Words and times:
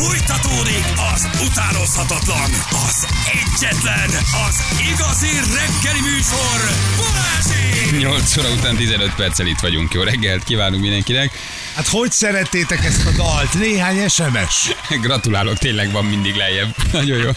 Fújtatódik 0.00 0.84
az 1.14 1.28
utánozhatatlan, 1.46 2.50
az 2.70 3.06
egyetlen, 3.42 4.10
az 4.48 4.56
igazi 4.92 5.26
reggeli 5.26 6.00
műsor, 6.00 6.60
Balázsi! 6.96 7.96
8 7.98 8.36
óra 8.36 8.50
után 8.50 8.76
15 8.76 9.14
perccel 9.14 9.46
itt 9.46 9.58
vagyunk. 9.58 9.94
Jó 9.94 10.02
reggelt 10.02 10.44
kívánunk 10.44 10.82
mindenkinek. 10.82 11.32
Hát 11.74 11.86
hogy 11.88 12.12
szerettétek 12.12 12.84
ezt 12.84 13.06
a 13.06 13.10
dalt? 13.10 13.54
Néhány 13.54 14.08
SMS. 14.08 14.70
Gratulálok, 15.00 15.58
tényleg 15.58 15.90
van 15.90 16.04
mindig 16.04 16.34
lejjebb. 16.34 16.74
Nagyon 16.92 17.18
jó. 17.18 17.30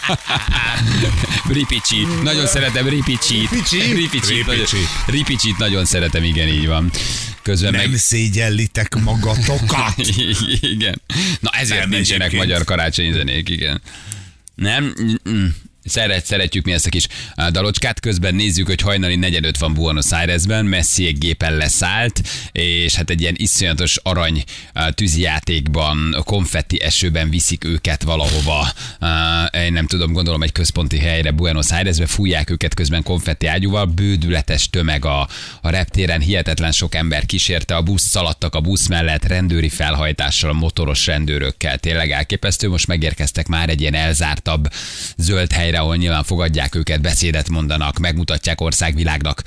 Ripicsi. 1.48 2.08
Nagyon 2.24 2.48
szeretem 2.48 2.88
Ripicsit. 2.88 3.50
Ripicsi? 3.50 3.94
Ripicsit. 3.94 4.46
Nagyon, 4.46 4.66
Ripicsi. 4.66 4.88
Ripicsit 5.06 5.58
nagyon 5.58 5.86
szeretem, 5.86 6.24
igen, 6.24 6.48
így 6.48 6.68
van. 6.68 6.92
Közben 7.44 7.72
Nem 7.72 7.90
meg... 7.90 8.00
szégyellitek 8.00 8.96
magatokat. 8.96 9.96
igen. 10.76 11.02
Na 11.40 11.50
ezért 11.50 11.80
Nem 11.80 11.90
nincsenek 11.90 12.28
egyébként. 12.28 12.44
magyar 12.50 12.64
karácsonyi 12.64 13.12
zenék, 13.12 13.50
igen. 13.50 13.82
Nem? 14.56 14.94
Mm-mm. 15.02 15.56
Szeret, 15.86 16.26
szeretjük 16.26 16.66
mi 16.66 16.72
ezt 16.72 16.86
a 16.86 16.90
kis 16.90 17.08
dalocskát, 17.52 18.00
közben 18.00 18.36
nézzük, 18.36 18.68
hogy 18.68 18.82
hajnali 18.82 19.16
45 19.16 19.58
van 19.58 19.74
Buenos 19.74 20.12
Airesben, 20.12 20.66
Messi 20.66 21.08
egy 21.08 21.18
gépen 21.18 21.56
leszállt, 21.56 22.22
és 22.52 22.96
hát 22.96 23.10
egy 23.10 23.22
ilyen 23.22 23.34
iszonyatos 23.38 23.98
arany 24.04 24.44
tűzijátékban, 24.90 26.16
konfetti 26.26 26.82
esőben 26.82 27.30
viszik 27.30 27.64
őket 27.66 28.04
valahova. 28.04 28.68
Én 29.66 29.74
nem 29.74 29.88
tudom, 29.88 30.14
gondolom 30.14 30.44
egy 30.44 30.52
központi 30.52 30.98
helyre 30.98 31.32
Buenos 31.32 31.72
Airesbe, 31.72 32.06
fújják 32.06 32.50
őket 32.50 32.74
közben 32.74 33.04
konfetti 33.04 33.46
ágyúval, 33.46 33.86
bődületes 33.86 34.70
tömeg 34.70 35.06
a, 35.06 35.28
a 35.62 35.70
reptéren, 35.70 36.22
hihetetlen 36.22 36.72
sok 36.72 36.96
ember 36.96 37.26
kísérte, 37.26 37.76
a 37.76 37.82
busz 37.82 38.08
szaladtak 38.08 38.56
a 38.56 38.62
busz 38.62 38.88
mellett, 38.88 39.28
rendőri 39.28 39.70
felhajtással, 39.70 40.50
a 40.50 40.54
motoros 40.54 41.06
rendőrökkel, 41.06 41.78
tényleg 41.78 42.12
elképesztő. 42.12 42.70
Most 42.70 42.88
megérkeztek 42.88 43.48
már 43.48 43.70
egy 43.70 43.82
ilyen 43.82 43.96
elzártabb 43.96 44.68
zöld 45.18 45.52
helyre, 45.52 45.72
ahol 45.80 45.96
nyilván 45.96 46.24
fogadják 46.24 46.76
őket, 46.76 47.02
beszédet 47.02 47.50
mondanak, 47.50 47.98
megmutatják 47.98 48.62
országvilágnak 48.62 49.44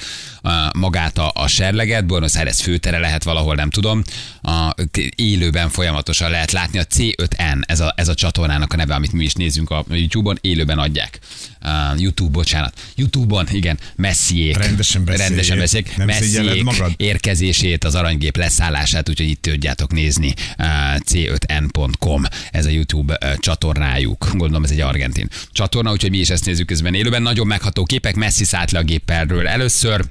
magát 0.73 1.19
a, 1.19 1.31
a 1.35 1.47
serleget. 1.47 2.07
Buenos 2.07 2.35
Aires 2.35 2.63
főtere 2.63 2.99
lehet 2.99 3.23
valahol, 3.23 3.55
nem 3.55 3.71
tudom. 3.71 4.03
A, 4.43 4.75
élőben 5.15 5.69
folyamatosan 5.69 6.31
lehet 6.31 6.53
látni. 6.53 6.79
A 6.79 6.85
C5N, 6.85 7.63
ez 7.67 7.81
a, 7.81 7.93
ez 7.97 8.09
a 8.09 8.15
csatornának 8.15 8.73
a 8.73 8.77
neve, 8.77 8.95
amit 8.95 9.13
mi 9.13 9.25
is 9.25 9.33
nézünk 9.33 9.71
a 9.71 9.85
YouTube-on, 9.89 10.39
élőben 10.41 10.79
adják. 10.79 11.19
Uh, 11.63 12.01
YouTube, 12.01 12.31
bocsánat. 12.31 12.79
YouTube-on, 12.95 13.47
igen, 13.51 13.79
Messiék. 13.97 14.57
Rendesen 14.57 15.05
beszéljél. 15.05 15.29
Rendesen 15.29 15.59
beszéljék. 15.59 15.97
Nem 15.97 16.07
Messiék 16.07 16.63
magad? 16.63 16.93
érkezését, 16.97 17.85
az 17.85 17.95
aranygép 17.95 18.37
leszállását, 18.37 19.09
úgyhogy 19.09 19.29
itt 19.29 19.43
tudjátok 19.43 19.93
nézni 19.93 20.35
uh, 20.59 20.67
c5n.com, 21.11 22.23
ez 22.51 22.67
a 22.67 22.69
YouTube 22.69 23.19
uh, 23.25 23.39
csatornájuk. 23.39 24.29
Gondolom 24.33 24.65
ez 24.65 24.71
egy 24.71 24.81
argentin 24.81 25.29
csatorna, 25.53 25.91
úgyhogy 25.91 26.11
mi 26.17 26.23
is 26.23 26.31
ezt 26.31 26.45
nézzük 26.45 26.67
közben 26.67 26.95
élőben. 26.95 27.23
Nagyon 27.23 27.47
megható 27.47 27.85
képek, 27.85 28.15
Messi 28.15 28.45
szállt 28.45 28.71
le 28.71 28.79
a 28.79 28.83
géppelről 28.83 29.49
először, 29.49 30.05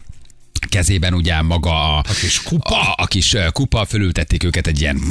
kezében 0.69 1.13
ugye 1.13 1.41
maga 1.41 1.95
a, 1.95 1.97
A 1.97 2.13
kis 2.19 2.43
kupa. 2.43 2.81
a, 2.81 2.93
a 2.97 3.05
kis 3.05 3.35
kupa, 3.51 3.85
fölültették 3.85 4.43
őket 4.43 4.67
egy 4.67 4.81
ilyen 4.81 5.01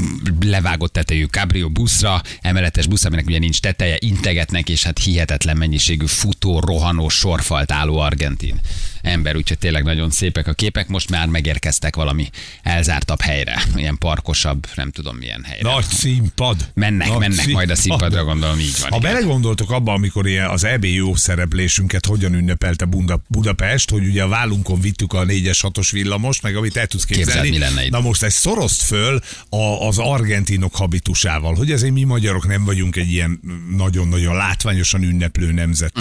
levágott 0.40 0.92
tetejű 0.92 1.24
cabrio 1.24 1.68
buszra, 1.68 2.22
emeletes 2.40 2.86
busz, 2.86 3.04
aminek 3.04 3.26
ugye 3.26 3.38
nincs 3.38 3.60
teteje, 3.60 3.96
integetnek, 3.98 4.68
és 4.68 4.82
hát 4.82 4.98
hihetetlen 4.98 5.56
mennyiségű 5.56 6.06
futó, 6.06 6.60
rohanó, 6.60 7.08
sorfalt 7.08 7.72
álló 7.72 7.98
argentin 7.98 8.60
ember, 9.05 9.36
úgyhogy 9.36 9.58
tényleg 9.58 9.84
nagyon 9.84 10.10
szépek 10.10 10.47
a 10.47 10.52
képek, 10.52 10.88
most 10.88 11.10
már 11.10 11.27
megérkeztek 11.27 11.97
valami 11.97 12.30
elzártabb 12.62 13.20
helyre, 13.20 13.62
ilyen 13.74 13.98
parkosabb, 13.98 14.66
nem 14.74 14.91
tudom 14.91 15.16
milyen 15.16 15.42
helyre. 15.44 15.70
Nagy 15.70 15.84
színpad. 15.84 16.70
Mennek, 16.74 17.08
Nagy 17.08 17.19
mennek 17.19 17.46
majd 17.46 17.70
a 17.70 17.74
színpadra, 17.74 18.24
gondolom 18.24 18.58
így 18.58 18.77
van. 18.80 18.91
Ha 18.91 18.96
igen. 18.96 19.12
belegondoltok 19.12 19.70
abba, 19.70 19.92
amikor 19.92 20.27
ilyen 20.27 20.48
az 20.48 20.64
EB 20.64 20.84
jó 20.84 21.14
szereplésünket 21.14 22.06
hogyan 22.06 22.34
ünnepelte 22.34 22.84
Bunda, 22.84 23.22
Budapest, 23.28 23.91
hogy 23.91 24.06
ugye 24.06 24.22
a 24.22 24.28
vállunkon 24.28 24.80
vittük 24.80 25.12
a 25.12 25.24
4-es 25.24 25.58
6-os 25.62 25.89
villamost, 25.92 26.42
meg 26.42 26.57
amit 26.57 26.77
el 26.77 26.86
tudsz 26.86 27.05
képzelni. 27.05 27.51
Képzeld, 27.51 27.73
mi 27.73 27.77
lenne. 27.77 27.89
Na 27.89 28.01
most 28.01 28.23
ezt 28.23 28.36
szorozd 28.36 28.80
föl 28.80 29.20
a, 29.48 29.86
az 29.86 29.98
argentinok 29.98 30.74
habitusával, 30.74 31.55
hogy 31.55 31.70
ezért 31.70 31.92
mi 31.92 32.05
magyarok 32.05 32.46
nem 32.46 32.64
vagyunk 32.64 32.96
egy 32.96 33.11
ilyen 33.11 33.40
nagyon-nagyon 33.77 34.36
látványosan 34.36 35.02
ünneplő 35.02 35.52
nemzet. 35.52 35.92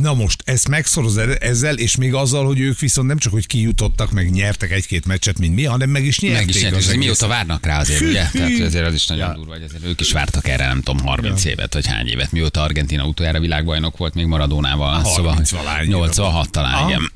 Na 0.00 0.14
most 0.14 0.42
ezt 0.44 0.68
megszorozod 0.68 1.36
ezzel, 1.40 1.78
és 1.78 1.96
még 1.96 2.07
azzal, 2.14 2.46
hogy 2.46 2.60
ők 2.60 2.78
viszont 2.78 3.08
nem 3.08 3.18
csak, 3.18 3.32
hogy 3.32 3.46
kijutottak, 3.46 4.10
meg 4.10 4.30
nyertek 4.30 4.70
egy-két 4.70 5.06
meccset, 5.06 5.38
mint 5.38 5.54
mi, 5.54 5.64
hanem 5.64 5.90
meg 5.90 6.04
is 6.04 6.18
nyerték. 6.18 6.46
Meg 6.46 6.48
is 6.48 6.56
az 6.56 6.62
nyerték, 6.62 6.88
egész. 6.88 6.98
mióta 6.98 7.26
várnak 7.26 7.66
rá 7.66 7.80
azért, 7.80 8.00
ugye? 8.00 8.28
Tehát 8.32 8.60
azért 8.60 8.86
az 8.86 8.94
is 8.94 9.06
nagyon 9.06 9.34
durva, 9.34 9.52
hogy 9.52 9.62
azért 9.62 9.84
ők 9.84 10.00
is 10.00 10.12
vártak 10.12 10.48
erre, 10.48 10.66
nem 10.66 10.80
tudom, 10.82 11.06
30 11.06 11.44
évet, 11.44 11.74
vagy 11.74 11.86
hány 11.86 12.06
évet, 12.06 12.32
mióta 12.32 12.62
Argentina 12.62 13.06
utoljára 13.06 13.40
világbajnok 13.40 13.96
volt, 13.96 14.14
még 14.14 14.26
Maradónával. 14.26 15.00
30 15.02 15.50
valahány 15.50 15.86
éve 15.86 15.96
86 15.96 16.50
talán, 16.50 16.88
igen. 16.88 17.12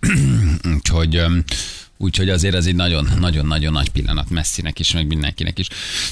Úgyhogy 0.75 1.23
Úgyhogy 2.03 2.29
azért 2.29 2.55
ez 2.55 2.67
egy 2.67 2.75
nagyon-nagyon-nagyon 2.75 3.73
nagy 3.73 3.89
pillanat 3.89 4.31
Messinek 4.31 4.79
is, 4.79 4.93
meg 4.93 5.07
mindenkinek 5.07 5.59
is. 5.59 5.67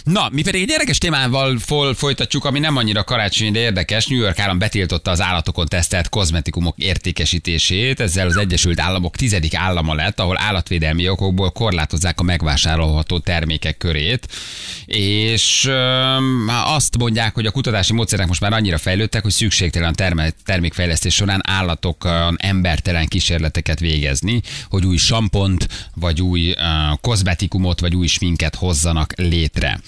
Na, 0.04 0.28
mi 0.32 0.42
pedig 0.42 0.62
egy 0.62 0.68
érdekes 0.68 0.98
témával 0.98 1.58
fol, 1.58 1.94
folytatjuk, 1.94 2.44
ami 2.44 2.58
nem 2.58 2.76
annyira 2.76 3.04
karácsonyi, 3.04 3.50
de 3.50 3.58
érdekes. 3.58 4.06
New 4.06 4.18
York 4.18 4.38
állam 4.38 4.58
betiltotta 4.58 5.10
az 5.10 5.20
állatokon 5.20 5.66
tesztelt 5.66 6.08
kozmetikumok 6.08 6.78
értékesítését. 6.78 8.00
Ezzel 8.00 8.26
az 8.26 8.36
Egyesült 8.36 8.80
Államok 8.80 9.16
tizedik 9.16 9.54
állama 9.54 9.94
lett, 9.94 10.20
ahol 10.20 10.38
állatvédelmi 10.40 11.08
okokból 11.08 11.50
korlátozzák 11.50 12.20
a 12.20 12.22
megvásárolható 12.22 13.18
termékek 13.18 13.76
körét. 13.76 14.28
És 14.86 15.64
öm, 15.66 16.50
azt 16.64 16.98
mondják, 16.98 17.34
hogy 17.34 17.46
a 17.46 17.50
kutatási 17.50 17.92
módszerek 17.92 18.26
most 18.26 18.40
már 18.40 18.52
annyira 18.52 18.78
fejlődtek, 18.78 19.22
hogy 19.22 19.32
szükségtelen 19.32 19.94
terme- 19.94 20.34
termékfejlesztés 20.44 21.14
során 21.14 21.40
állatokon 21.46 22.36
embertelen 22.38 23.06
kísérleteket 23.06 23.80
végezni, 23.80 24.42
hogy 24.68 24.84
új 24.84 24.96
sampont, 24.96 25.68
vagy 25.94 26.22
új 26.22 26.50
uh, 26.50 26.56
kozmetikumot, 27.00 27.80
vagy 27.80 27.96
új 27.96 28.06
sminket 28.06 28.54
hozzanak 28.54 29.12
létre. 29.16 29.80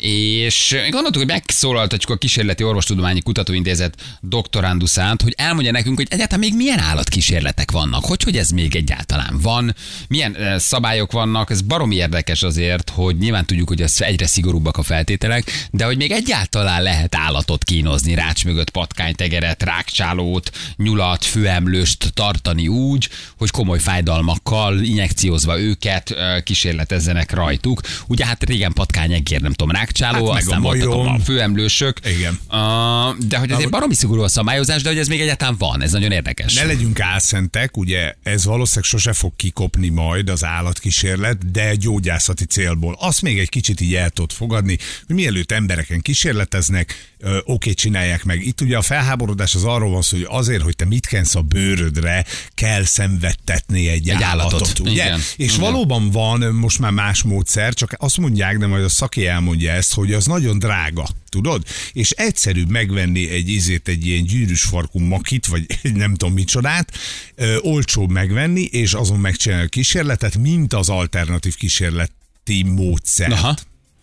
És 0.00 0.76
gondoltuk, 0.90 1.22
hogy 1.22 1.32
megszólaltatjuk 1.32 2.10
a 2.10 2.16
Kísérleti 2.16 2.62
Orvostudományi 2.62 3.20
Kutatóintézet 3.20 4.18
doktorándusát, 4.20 5.22
hogy 5.22 5.34
elmondja 5.36 5.72
nekünk, 5.72 5.96
hogy 5.96 6.06
egyáltalán 6.10 6.40
még 6.40 6.56
milyen 6.56 6.78
állatkísérletek 6.78 7.70
vannak, 7.70 8.04
hogy, 8.04 8.22
hogy 8.22 8.36
ez 8.36 8.50
még 8.50 8.76
egyáltalán 8.76 9.38
van, 9.42 9.74
milyen 10.08 10.58
szabályok 10.58 11.12
vannak, 11.12 11.50
ez 11.50 11.60
baromi 11.60 11.94
érdekes 11.94 12.42
azért, 12.42 12.90
hogy 12.90 13.16
nyilván 13.18 13.46
tudjuk, 13.46 13.68
hogy 13.68 13.82
ez 13.82 13.94
egyre 13.98 14.26
szigorúbbak 14.26 14.76
a 14.76 14.82
feltételek, 14.82 15.68
de 15.70 15.84
hogy 15.84 15.96
még 15.96 16.10
egyáltalán 16.10 16.82
lehet 16.82 17.14
állatot 17.14 17.64
kínozni, 17.64 18.14
rács 18.14 18.44
mögött 18.44 18.70
patkánytegeret, 18.70 19.62
rákcsálót, 19.62 20.50
nyulat, 20.76 21.24
főemlőst 21.24 22.10
tartani 22.14 22.68
úgy, 22.68 23.08
hogy 23.38 23.50
komoly 23.50 23.78
fájdalmakkal 23.78 24.80
injekciózva 24.82 25.60
őket 25.60 26.14
kísérletezzenek 26.44 27.32
rajtuk. 27.32 27.80
Ugye 28.06 28.26
hát 28.26 28.44
régen 28.44 28.72
patkányegér, 28.72 29.40
nem 29.40 29.52
tudom, 29.52 29.72
rákcsáló, 29.98 30.30
Hát 30.30 30.42
aztán 30.42 30.58
a 30.58 30.62
voltak 30.62 30.92
a 30.92 31.18
főemlősök. 31.24 32.00
Igen. 32.04 32.38
Uh, 32.50 33.26
de 33.26 33.38
hogy 33.38 33.50
azért 33.50 33.70
baromi 33.70 33.94
szigorú 33.94 34.22
a 34.22 34.28
szabályozás, 34.28 34.82
de 34.82 34.88
hogy 34.88 34.98
ez 34.98 35.08
még 35.08 35.20
egyáltalán 35.20 35.56
van, 35.58 35.82
ez 35.82 35.92
nagyon 35.92 36.10
érdekes. 36.10 36.54
Ne 36.54 36.64
legyünk 36.64 37.00
álszentek, 37.00 37.76
ugye 37.76 38.14
ez 38.22 38.44
valószínűleg 38.44 38.84
sose 38.84 39.12
fog 39.12 39.32
kikopni 39.36 39.88
majd 39.88 40.28
az 40.28 40.44
állatkísérlet, 40.44 41.50
de 41.50 41.74
gyógyászati 41.74 42.44
célból. 42.44 42.96
Azt 42.98 43.22
még 43.22 43.38
egy 43.38 43.48
kicsit 43.48 43.80
így 43.80 43.94
el 43.94 44.10
tudod 44.10 44.32
fogadni, 44.32 44.78
hogy 45.06 45.16
mielőtt 45.16 45.52
embereken 45.52 46.00
kísérleteznek, 46.00 47.09
oké, 47.44 47.72
csinálják 47.72 48.24
meg. 48.24 48.46
Itt 48.46 48.60
ugye 48.60 48.76
a 48.76 48.82
felháborodás 48.82 49.54
az 49.54 49.64
arról 49.64 49.90
van 49.90 50.02
szó, 50.02 50.16
hogy 50.16 50.26
azért, 50.30 50.62
hogy 50.62 50.76
te 50.76 50.84
mit 50.84 51.06
kensz 51.06 51.34
a 51.34 51.40
bőrödre, 51.42 52.24
kell 52.54 52.84
szenvedtetni 52.84 53.88
egy, 53.88 54.08
Egy 54.08 54.22
állatot, 54.22 54.52
állatot. 54.52 54.78
ugye? 54.78 54.90
Igen. 55.04 55.20
És 55.36 55.54
Igen. 55.54 55.60
valóban 55.60 56.10
van 56.10 56.40
most 56.54 56.78
már 56.78 56.92
más 56.92 57.22
módszer, 57.22 57.74
csak 57.74 57.94
azt 57.98 58.16
mondják, 58.16 58.58
de 58.58 58.66
majd 58.66 58.84
a 58.84 58.88
szaki 58.88 59.26
elmondja 59.26 59.72
ezt, 59.72 59.94
hogy 59.94 60.12
az 60.12 60.26
nagyon 60.26 60.58
drága. 60.58 61.08
Tudod? 61.28 61.62
És 61.92 62.10
egyszerűbb 62.10 62.68
megvenni 62.70 63.30
egy 63.30 63.48
izét, 63.48 63.88
egy 63.88 64.06
ilyen 64.06 64.24
gyűrűs 64.24 64.62
farkú 64.62 64.98
makit, 64.98 65.46
vagy 65.46 65.66
egy 65.82 65.92
nem 66.04 66.14
tudom 66.14 66.34
micsodát, 66.34 66.92
ö, 67.34 67.56
olcsóbb 67.60 68.10
megvenni, 68.10 68.62
és 68.62 68.92
azon 68.92 69.18
megcsinálni 69.18 69.64
a 69.64 69.68
kísérletet, 69.68 70.36
mint 70.36 70.72
az 70.72 70.88
alternatív 70.88 71.54
kísérleti 71.56 72.62
módszer. 72.64 73.32
Aha. 73.32 73.56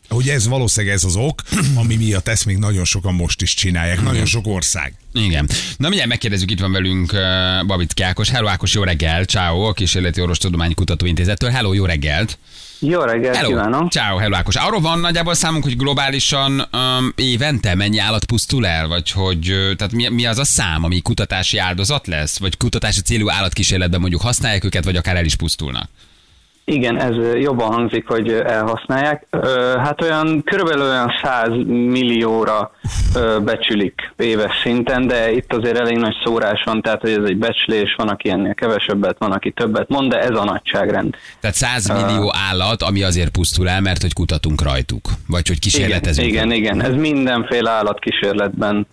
Hogy 0.09 0.29
ez 0.29 0.47
valószínűleg 0.47 0.95
ez 0.95 1.03
az 1.03 1.15
ok, 1.15 1.41
ami 1.81 1.95
miatt 1.95 2.27
ezt 2.27 2.45
még 2.45 2.57
nagyon 2.57 2.85
sokan 2.85 3.13
most 3.13 3.41
is 3.41 3.53
csinálják, 3.53 4.01
nagyon 4.01 4.25
sok 4.25 4.47
ország. 4.47 4.93
Igen. 5.13 5.49
Na 5.77 5.87
mindjárt 5.87 6.09
megkérdezzük, 6.09 6.51
itt 6.51 6.59
van 6.59 6.71
velünk 6.71 7.13
uh, 7.13 7.19
Babit 7.65 8.01
Ákos. 8.01 8.29
Hello 8.29 8.47
Ákos, 8.47 8.73
jó 8.73 8.83
reggel, 8.83 9.23
ciao, 9.23 9.61
a 9.61 9.73
Kísérleti 9.73 10.21
Orvostudományi 10.21 10.73
Kutatóintézettől. 10.73 11.49
Hello, 11.49 11.73
jó 11.73 11.85
reggelt. 11.85 12.37
Jó 12.79 13.01
reggelt 13.01 13.35
Hello, 13.35 13.47
kívánok! 13.49 13.91
ciao, 13.91 14.17
hello 14.17 14.35
Ákos. 14.35 14.55
Arról 14.55 14.81
van 14.81 14.99
nagyjából 14.99 15.33
számunk, 15.33 15.63
hogy 15.63 15.77
globálisan 15.77 16.67
um, 16.73 17.13
évente 17.15 17.75
mennyi 17.75 17.97
állat 17.97 18.25
pusztul 18.25 18.67
el, 18.67 18.87
vagy 18.87 19.11
hogy, 19.11 19.73
tehát 19.77 19.93
mi, 19.93 20.07
mi 20.07 20.25
az 20.25 20.37
a 20.37 20.45
szám, 20.45 20.83
ami 20.83 21.01
kutatási 21.01 21.57
áldozat 21.57 22.07
lesz, 22.07 22.39
vagy 22.39 22.57
kutatási 22.57 23.01
célú 23.01 23.29
állatkísérletben 23.29 23.99
mondjuk 23.99 24.21
használják 24.21 24.63
őket, 24.63 24.83
vagy 24.83 24.95
akár 24.95 25.15
el 25.15 25.25
is 25.25 25.35
pusztulnak? 25.35 25.89
Igen, 26.71 26.99
ez 26.99 27.39
jobban 27.41 27.71
hangzik, 27.73 28.07
hogy 28.07 28.31
elhasználják. 28.31 29.27
Hát 29.83 30.01
olyan 30.01 30.43
körülbelül 30.43 30.83
olyan 30.83 31.11
100 31.23 31.49
millióra 31.65 32.71
becsülik 33.43 34.13
éves 34.17 34.51
szinten, 34.63 35.07
de 35.07 35.31
itt 35.31 35.53
azért 35.53 35.77
elég 35.77 35.97
nagy 35.97 36.15
szórás 36.23 36.63
van, 36.65 36.81
tehát 36.81 37.01
hogy 37.01 37.11
ez 37.11 37.23
egy 37.25 37.37
becslés, 37.37 37.93
van, 37.97 38.07
aki 38.07 38.29
ennél 38.29 38.53
kevesebbet, 38.53 39.15
van, 39.19 39.31
aki 39.31 39.51
többet 39.51 39.89
mond, 39.89 40.11
de 40.11 40.19
ez 40.19 40.35
a 40.35 40.43
nagyságrend. 40.43 41.15
Tehát 41.39 41.55
100 41.55 41.87
millió 41.87 42.33
állat, 42.49 42.81
ami 42.81 43.03
azért 43.03 43.29
pusztul 43.29 43.69
el, 43.69 43.81
mert 43.81 44.01
hogy 44.01 44.13
kutatunk 44.13 44.61
rajtuk. 44.61 45.09
Vagy 45.27 45.47
hogy 45.47 45.57
Igen, 45.57 45.59
kísérletezünk. 45.59 46.27
igen, 46.27 46.51
igen, 46.51 46.83
ez 46.83 46.93
mindenféle 46.93 47.69
állatkísérletben 47.69 48.87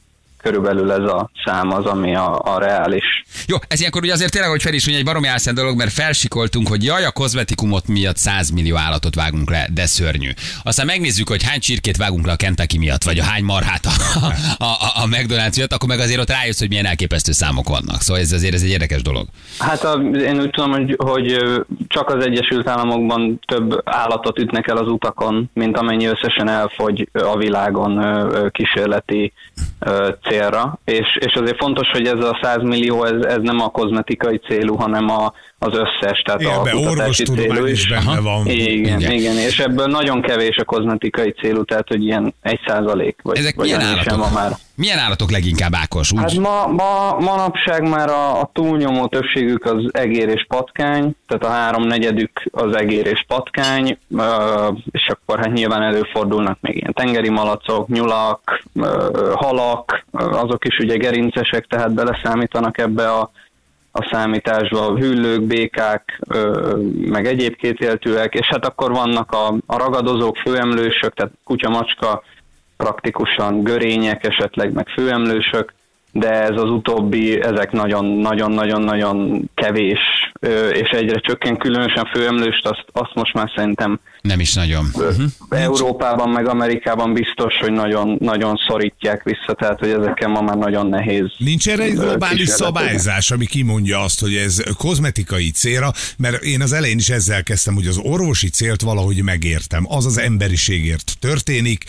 körülbelül 0.45 0.93
ez 0.93 1.13
a 1.13 1.31
szám 1.45 1.73
az, 1.73 1.85
ami 1.85 2.15
a, 2.15 2.41
a 2.45 2.59
reális. 2.59 3.25
Jó, 3.47 3.57
ez 3.69 3.79
ilyenkor 3.79 4.03
ugye 4.03 4.13
azért 4.13 4.31
tényleg, 4.31 4.51
hogy 4.51 4.63
Feri 4.63 4.77
is 4.77 4.83
mondja, 4.83 5.03
egy 5.03 5.09
baromi 5.09 5.29
álszent 5.29 5.57
dolog, 5.57 5.77
mert 5.77 5.93
felsikoltunk, 5.93 6.69
hogy 6.69 6.85
jaj, 6.85 7.05
a 7.05 7.11
kozmetikumot 7.11 7.87
miatt 7.87 8.17
100 8.17 8.51
millió 8.51 8.77
állatot 8.77 9.15
vágunk 9.15 9.51
le, 9.51 9.69
de 9.75 9.87
szörnyű. 9.87 10.31
Aztán 10.63 10.87
megnézzük, 10.87 11.29
hogy 11.29 11.43
hány 11.43 11.61
csirkét 11.61 11.97
vágunk 11.97 12.27
le 12.27 12.33
a 12.33 12.37
Kentucky 12.37 12.79
miatt, 12.79 13.05
vagy 13.05 13.19
a 13.19 13.25
hány 13.25 13.45
marhát 13.45 13.85
a, 13.85 13.95
a, 14.59 14.65
a, 14.65 15.03
a 15.03 15.07
McDonald's 15.07 15.57
miatt, 15.57 15.73
akkor 15.73 15.89
meg 15.89 15.99
azért 15.99 16.21
ott 16.21 16.31
rájössz, 16.31 16.59
hogy 16.59 16.69
milyen 16.69 16.87
elképesztő 16.87 17.33
számok 17.33 17.69
vannak. 17.69 18.01
Szóval 18.01 18.23
ez 18.23 18.33
azért 18.33 18.55
ez 18.55 18.63
egy 18.63 18.69
érdekes 18.69 19.03
dolog. 19.03 19.27
Hát 19.59 19.85
a, 19.85 19.93
én 20.03 20.41
úgy 20.41 20.51
tudom, 20.51 20.71
hogy, 20.71 20.97
hogy 20.99 21.39
csak 21.89 22.09
az 22.09 22.25
Egyesült 22.25 22.69
Államokban 22.69 23.41
több 23.47 23.81
állatot 23.85 24.39
ütnek 24.39 24.69
el 24.69 24.77
az 24.77 24.89
utakon, 24.89 25.51
mint 25.55 25.77
amennyi 25.77 26.07
összesen 26.07 26.49
elfogy 26.49 27.09
a 27.13 27.37
világon 27.37 27.93
kísérleti 28.51 29.33
ö, 29.79 30.09
célra. 30.35 30.79
És, 30.85 31.19
és 31.21 31.35
azért 31.35 31.57
fontos, 31.59 31.89
hogy 31.93 32.07
ez 32.07 32.25
a 32.25 32.39
100 32.43 32.63
millió, 32.63 33.05
ez, 33.05 33.25
ez 33.25 33.39
nem 33.43 33.61
a 33.61 33.69
kozmetikai 33.69 34.41
célú, 34.49 34.75
hanem 34.75 35.11
a, 35.11 35.33
az 35.59 35.73
összes, 35.73 36.23
tehát 36.25 36.41
Igen, 36.41 36.55
a 36.59 36.63
be 36.63 36.71
kutatási 36.71 37.25
célú 37.25 37.67
is 37.67 37.89
benne 37.89 38.21
van. 38.21 38.47
Igen, 38.47 39.01
Igen. 39.01 39.11
igen, 39.11 39.37
és 39.37 39.59
ebből 39.59 39.87
nagyon 39.87 40.23
kevés 40.23 40.57
a 40.57 40.65
kozmetikai 40.65 41.35
célú, 41.41 41.65
tehát 41.65 41.89
hogy 41.89 42.05
ilyen 42.05 42.35
egy 42.43 42.61
százalék, 42.67 43.19
vagy, 43.23 43.39
Ezek 43.39 43.55
vagy 43.55 43.65
milyen 43.65 43.81
állatok? 43.81 44.19
ma 44.19 44.31
már. 44.35 44.53
Milyen 44.77 44.99
állatok 44.99 45.31
leginkább 45.31 45.75
Ákos? 45.75 46.13
Úgy? 46.13 46.21
Hát 46.21 46.35
ma, 46.35 46.67
ma, 46.67 47.17
manapság 47.19 47.89
már 47.89 48.09
a, 48.09 48.41
a 48.41 48.51
túlnyomó 48.53 49.07
többségük 49.07 49.65
az 49.65 49.91
egér 49.93 50.29
és 50.29 50.47
patkány, 50.49 51.17
tehát 51.27 51.45
a 51.45 51.49
háromnegyedük 51.49 52.43
az 52.53 52.77
egér 52.77 53.07
és 53.07 53.25
patkány, 53.29 53.99
és 54.91 55.09
akkor 55.09 55.39
hát 55.39 55.53
nyilván 55.53 55.83
előfordulnak 55.83 56.59
még 56.61 56.77
ilyen 56.77 56.93
tengeri 56.93 57.29
malacok, 57.29 57.89
nyulak, 57.89 58.65
halak, 59.35 60.04
azok 60.15 60.65
is 60.65 60.79
ugye 60.79 60.97
gerincesek, 60.97 61.67
tehát 61.67 61.95
beleszámítanak 61.95 62.79
ebbe 62.79 63.11
a, 63.11 63.31
a 63.93 64.09
számításba, 64.11 64.97
hüllők, 64.97 65.43
békák, 65.43 66.21
ö, 66.29 66.73
meg 66.97 67.27
egyéb 67.27 67.57
kétéltűek, 67.57 68.35
és 68.35 68.47
hát 68.47 68.67
akkor 68.67 68.91
vannak 68.91 69.33
a, 69.33 69.47
a 69.67 69.79
ragadozók, 69.79 70.37
főemlősök, 70.37 71.15
tehát 71.15 71.33
kutya, 71.45 71.69
macska, 71.69 72.23
praktikusan 72.77 73.63
görények, 73.63 74.27
esetleg 74.27 74.73
meg 74.73 74.89
főemlősök, 74.89 75.75
de 76.17 76.31
ez 76.31 76.57
az 76.57 76.71
utóbbi, 76.71 77.43
ezek 77.43 77.71
nagyon-nagyon-nagyon-nagyon 77.73 79.51
kevés, 79.55 80.01
és 80.73 80.89
egyre 80.91 81.21
csökken, 81.21 81.57
különösen 81.57 82.05
főemlőst, 82.15 82.67
azt, 82.67 82.85
azt 82.93 83.15
most 83.15 83.35
már 83.35 83.53
szerintem 83.57 84.01
Nem 84.21 84.41
is 84.41 84.55
nagyon. 84.55 84.87
Uh-huh. 84.93 85.25
Európában 85.49 86.29
meg 86.29 86.49
Amerikában 86.49 87.13
biztos, 87.13 87.55
hogy 87.61 87.73
nagyon, 87.73 88.17
nagyon 88.21 88.61
szorítják 88.69 89.23
vissza, 89.23 89.55
tehát 89.59 89.79
hogy 89.79 89.89
ezekkel 89.89 90.29
ma 90.29 90.41
már 90.41 90.57
nagyon 90.57 90.87
nehéz. 90.87 91.27
Nincs 91.39 91.69
erre 91.69 91.83
egy 91.83 91.95
globális 91.95 92.49
szabályzás, 92.49 93.31
ami 93.31 93.47
kimondja 93.47 94.01
azt, 94.01 94.21
hogy 94.21 94.35
ez 94.35 94.63
kozmetikai 94.79 95.51
célra, 95.51 95.91
mert 96.19 96.43
én 96.43 96.61
az 96.61 96.73
elején 96.73 96.99
is 96.99 97.09
ezzel 97.09 97.43
kezdtem, 97.43 97.75
hogy 97.75 97.87
az 97.87 97.99
orvosi 98.03 98.49
célt 98.49 98.83
valahogy 98.83 99.23
megértem. 99.23 99.85
Az 99.89 100.07
az 100.07 100.19
emberiségért 100.19 101.13
történik, 101.21 101.85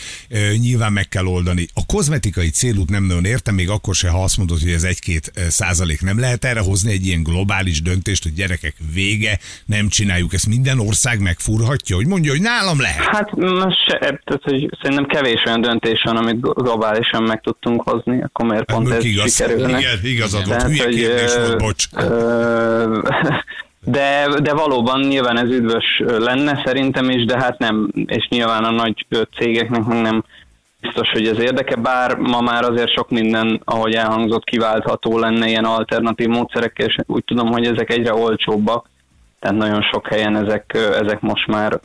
nyilván 0.60 0.92
meg 0.92 1.08
kell 1.08 1.26
oldani. 1.26 1.66
A 1.74 1.86
kozmetikai 1.86 2.48
célút 2.48 2.90
nem 2.90 3.04
nagyon 3.04 3.24
értem, 3.24 3.54
még 3.54 3.70
akkor 3.70 3.94
se, 3.94 4.14
ha 4.16 4.22
azt 4.22 4.36
mondod, 4.36 4.58
hogy 4.60 4.70
ez 4.70 4.82
egy-két 4.82 5.30
százalék 5.48 6.00
nem 6.02 6.18
lehet 6.20 6.44
erre 6.44 6.60
hozni 6.60 6.92
egy 6.92 7.06
ilyen 7.06 7.22
globális 7.22 7.82
döntést, 7.82 8.22
hogy 8.22 8.32
gyerekek 8.34 8.74
vége, 8.94 9.38
nem 9.66 9.88
csináljuk 9.88 10.32
ezt. 10.34 10.46
Minden 10.46 10.78
ország 10.78 11.20
megfúrhatja, 11.20 11.96
hogy 11.96 12.06
mondja, 12.06 12.30
hogy 12.30 12.40
nálam 12.40 12.80
lehet. 12.80 13.04
Hát 13.04 13.30
most 13.36 13.76
se, 13.86 13.98
tehát, 13.98 14.42
hogy 14.42 14.68
szerintem 14.82 15.06
kevés 15.06 15.42
olyan 15.46 15.60
döntés 15.60 16.02
van, 16.04 16.16
amit 16.16 16.40
globálisan 16.40 17.22
meg 17.22 17.40
tudtunk 17.40 17.82
hozni, 17.82 18.22
akkor 18.22 18.46
miért 18.46 18.64
pont 18.64 18.78
Mondjuk 18.88 19.04
ez 19.04 19.10
igaz, 19.10 19.34
sikerülne. 19.34 19.78
igen, 19.78 19.98
igazad 20.02 20.46
volt, 20.46 20.62
hülye 20.62 20.84
hogy, 20.84 20.94
kérdés 20.94 21.34
volt, 21.34 21.58
bocs. 21.58 21.84
ö, 21.96 23.00
De, 23.88 24.28
de 24.42 24.52
valóban 24.52 25.00
nyilván 25.00 25.38
ez 25.38 25.50
üdvös 25.50 26.02
lenne 26.18 26.62
szerintem 26.64 27.10
is, 27.10 27.24
de 27.24 27.38
hát 27.38 27.58
nem, 27.58 27.90
és 28.06 28.26
nyilván 28.30 28.64
a 28.64 28.70
nagy 28.70 29.06
cégeknek 29.38 29.84
meg 29.84 30.00
nem 30.00 30.24
biztos, 30.86 31.10
hogy 31.10 31.26
ez 31.26 31.38
érdeke, 31.38 31.76
bár 31.76 32.16
ma 32.16 32.40
már 32.40 32.64
azért 32.64 32.92
sok 32.92 33.10
minden, 33.10 33.60
ahogy 33.64 33.94
elhangzott, 33.94 34.44
kiváltható 34.44 35.18
lenne 35.18 35.48
ilyen 35.48 35.64
alternatív 35.64 36.26
módszerekkel, 36.26 36.86
és 36.86 36.96
úgy 37.06 37.24
tudom, 37.24 37.46
hogy 37.46 37.66
ezek 37.66 37.90
egyre 37.90 38.14
olcsóbbak, 38.14 38.90
tehát 39.40 39.56
nagyon 39.56 39.82
sok 39.92 40.08
helyen 40.08 40.36
ezek, 40.44 40.78
ezek 41.02 41.20
most 41.20 41.46
már 41.46 41.80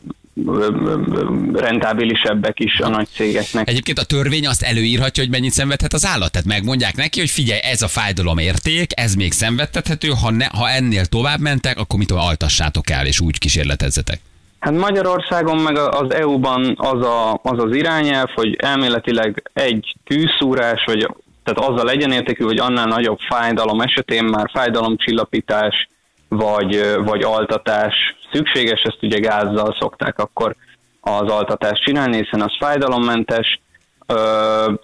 rentábilisebbek 1.52 2.60
is 2.60 2.78
a 2.78 2.88
nagy 2.88 3.08
cégeknek. 3.14 3.68
Egyébként 3.68 3.98
a 3.98 4.04
törvény 4.04 4.46
azt 4.46 4.62
előírhatja, 4.62 5.22
hogy 5.22 5.32
mennyit 5.32 5.52
szenvedhet 5.52 5.92
az 5.92 6.06
állat. 6.06 6.32
Tehát 6.32 6.46
megmondják 6.46 6.96
neki, 6.96 7.20
hogy 7.20 7.30
figyelj, 7.30 7.60
ez 7.62 7.82
a 7.82 7.88
fájdalom 7.88 8.38
érték, 8.38 8.90
ez 8.94 9.14
még 9.14 9.32
szenvedtethető, 9.32 10.08
ha, 10.08 10.30
ne, 10.30 10.46
ha 10.46 10.70
ennél 10.70 11.06
tovább 11.06 11.40
mentek, 11.40 11.78
akkor 11.78 11.98
mit 11.98 12.10
altassátok 12.10 12.90
el, 12.90 13.06
és 13.06 13.20
úgy 13.20 13.38
kísérletezzetek. 13.38 14.20
Hát 14.62 14.72
Magyarországon 14.72 15.58
meg 15.58 15.76
az 15.76 16.14
EU-ban 16.14 16.74
az, 16.78 17.06
a, 17.06 17.32
az 17.32 17.64
az 17.64 17.76
irányelv, 17.76 18.28
hogy 18.34 18.56
elméletileg 18.58 19.50
egy 19.52 19.94
tűzszúrás, 20.04 20.84
vagy 20.86 21.08
tehát 21.44 21.70
azzal 21.70 21.90
egyenértékű, 21.90 22.44
hogy 22.44 22.58
annál 22.58 22.86
nagyobb 22.86 23.18
fájdalom 23.18 23.80
esetén 23.80 24.24
már 24.24 24.50
fájdalomcsillapítás 24.52 25.88
vagy, 26.28 26.94
vagy 27.04 27.22
altatás 27.22 27.94
szükséges, 28.32 28.82
ezt 28.82 29.02
ugye 29.02 29.18
gázzal 29.18 29.76
szokták 29.80 30.18
akkor 30.18 30.54
az 31.00 31.30
altatást 31.30 31.82
csinálni, 31.82 32.16
hiszen 32.16 32.40
az 32.40 32.56
fájdalommentes, 32.58 33.60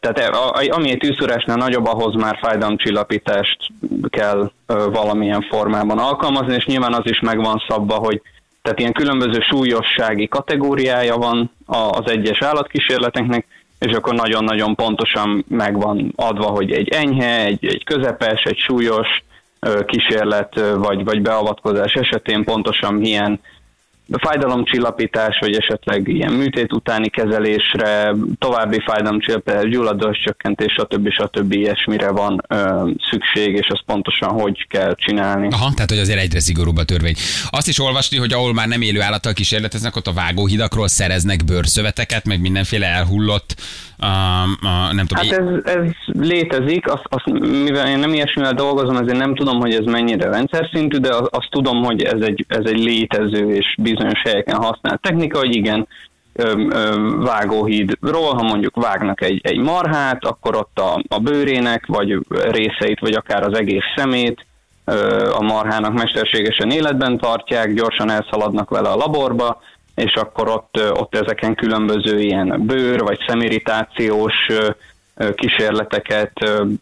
tehát 0.00 0.18
e- 0.18 0.72
ami 0.72 0.90
egy 0.90 0.98
tűzszúrásnál 0.98 1.56
nagyobb, 1.56 1.86
ahhoz 1.86 2.14
már 2.14 2.38
fájdalomcsillapítást 2.42 3.58
kell 4.08 4.50
valamilyen 4.66 5.46
formában 5.50 5.98
alkalmazni, 5.98 6.54
és 6.54 6.66
nyilván 6.66 6.94
az 6.94 7.04
is 7.10 7.20
meg 7.20 7.38
van 7.38 7.62
szabva, 7.68 7.94
hogy 7.94 8.22
tehát 8.68 8.82
ilyen 8.82 8.92
különböző 8.92 9.40
súlyossági 9.40 10.28
kategóriája 10.28 11.16
van 11.16 11.50
az 11.66 12.10
egyes 12.10 12.42
állatkísérleteknek, 12.42 13.46
és 13.78 13.96
akkor 13.96 14.14
nagyon-nagyon 14.14 14.74
pontosan 14.74 15.44
meg 15.48 15.80
van 15.80 16.12
adva, 16.16 16.46
hogy 16.46 16.72
egy 16.72 16.88
enyhe, 16.88 17.44
egy, 17.44 17.66
egy 17.66 17.84
közepes, 17.84 18.42
egy 18.42 18.58
súlyos 18.58 19.06
kísérlet 19.86 20.60
vagy, 20.74 21.04
vagy 21.04 21.22
beavatkozás 21.22 21.92
esetén 21.92 22.44
pontosan 22.44 22.94
milyen 22.94 23.40
fájdalomcsillapítás, 24.16 25.38
vagy 25.40 25.54
esetleg 25.54 26.08
ilyen 26.08 26.32
műtét 26.32 26.72
utáni 26.72 27.08
kezelésre, 27.08 28.14
további 28.38 28.80
fájdalomcsillapítás, 28.86 29.68
gyulladás 29.68 30.22
csökkentés, 30.24 30.72
stb. 30.72 31.08
stb. 31.10 31.52
ilyesmire 31.52 32.10
van 32.10 32.44
ö, 32.48 32.90
szükség, 33.10 33.54
és 33.54 33.66
azt 33.68 33.82
pontosan 33.86 34.28
hogy 34.28 34.66
kell 34.68 34.94
csinálni. 34.94 35.48
Aha, 35.50 35.72
tehát 35.74 35.90
hogy 35.90 35.98
azért 35.98 36.20
egyre 36.20 36.40
szigorúbb 36.40 36.76
a 36.76 36.84
törvény. 36.84 37.14
Azt 37.50 37.68
is 37.68 37.80
olvasni, 37.80 38.18
hogy 38.18 38.32
ahol 38.32 38.54
már 38.54 38.68
nem 38.68 38.82
élő 38.82 39.00
állattal 39.00 39.32
kísérleteznek, 39.32 39.96
ott 39.96 40.06
a 40.06 40.12
vágóhidakról 40.12 40.88
szereznek 40.88 41.44
bőrszöveteket, 41.44 42.24
meg 42.24 42.40
mindenféle 42.40 42.86
elhullott, 42.86 43.54
um, 44.02 44.58
uh, 44.62 44.94
nem 44.94 45.06
tudom, 45.06 45.24
Hát 45.24 45.38
ez, 45.64 45.74
ez 45.74 45.82
létezik, 46.06 46.92
azt, 46.92 47.02
azt, 47.04 47.24
mivel 47.64 47.88
én 47.88 47.98
nem 47.98 48.12
ilyesmivel 48.12 48.52
dolgozom, 48.52 48.96
ezért 48.96 49.18
nem 49.18 49.34
tudom, 49.34 49.60
hogy 49.60 49.74
ez 49.74 49.84
mennyire 49.84 50.28
rendszer 50.28 50.68
szintű, 50.72 50.98
de 50.98 51.14
azt, 51.14 51.28
azt 51.30 51.48
tudom, 51.50 51.84
hogy 51.84 52.02
ez 52.02 52.20
egy, 52.20 52.44
ez 52.48 52.64
egy 52.64 52.78
létező 52.78 53.54
és 53.54 53.74
bizonyos 53.98 54.22
helyeken 54.22 54.56
használt 54.56 55.00
technika, 55.00 55.38
hogy 55.38 55.54
igen, 55.54 55.88
vágóhídról, 57.18 58.34
ha 58.34 58.42
mondjuk 58.42 58.76
vágnak 58.76 59.22
egy, 59.22 59.40
egy 59.42 59.58
marhát, 59.58 60.24
akkor 60.24 60.56
ott 60.56 60.78
a, 60.78 61.02
a 61.08 61.18
bőrének, 61.18 61.86
vagy 61.86 62.18
részeit, 62.28 63.00
vagy 63.00 63.14
akár 63.14 63.42
az 63.42 63.58
egész 63.58 63.84
szemét 63.96 64.46
a 65.32 65.42
marhának 65.42 65.92
mesterségesen 65.92 66.70
életben 66.70 67.18
tartják, 67.18 67.74
gyorsan 67.74 68.10
elszaladnak 68.10 68.70
vele 68.70 68.88
a 68.88 68.96
laborba, 68.96 69.60
és 69.94 70.14
akkor 70.14 70.48
ott, 70.48 70.80
ott 71.00 71.14
ezeken 71.14 71.54
különböző 71.54 72.20
ilyen 72.20 72.66
bőr 72.66 73.00
vagy 73.00 73.18
szemirritációs 73.26 74.34
kísérleteket 75.34 76.32